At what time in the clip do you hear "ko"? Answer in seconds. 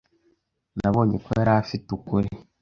1.25-1.29